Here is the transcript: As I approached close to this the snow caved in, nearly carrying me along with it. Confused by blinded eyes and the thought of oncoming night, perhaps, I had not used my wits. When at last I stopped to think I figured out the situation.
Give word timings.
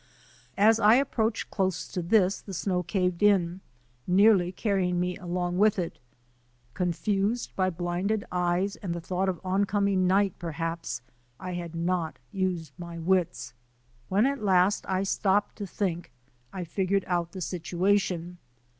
As 0.57 0.79
I 0.79 0.95
approached 0.95 1.51
close 1.51 1.87
to 1.89 2.01
this 2.01 2.41
the 2.41 2.55
snow 2.55 2.81
caved 2.81 3.21
in, 3.21 3.61
nearly 4.07 4.51
carrying 4.51 4.99
me 4.99 5.15
along 5.17 5.59
with 5.59 5.77
it. 5.77 5.99
Confused 6.73 7.55
by 7.55 7.69
blinded 7.69 8.25
eyes 8.31 8.77
and 8.77 8.95
the 8.95 8.99
thought 8.99 9.29
of 9.29 9.39
oncoming 9.43 10.07
night, 10.07 10.33
perhaps, 10.39 11.01
I 11.39 11.53
had 11.53 11.75
not 11.75 12.17
used 12.31 12.71
my 12.79 12.97
wits. 12.97 13.53
When 14.09 14.25
at 14.25 14.41
last 14.41 14.85
I 14.89 15.03
stopped 15.03 15.55
to 15.57 15.67
think 15.67 16.09
I 16.51 16.63
figured 16.63 17.05
out 17.07 17.33
the 17.33 17.39
situation. 17.41 18.39